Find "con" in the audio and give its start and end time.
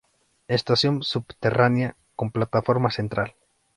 2.15-2.31